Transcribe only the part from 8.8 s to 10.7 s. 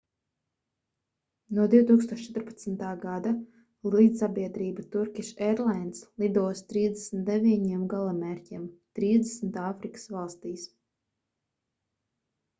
30 āfrikas valstīs